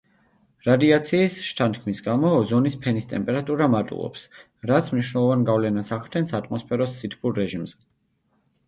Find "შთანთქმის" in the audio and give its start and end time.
1.49-2.01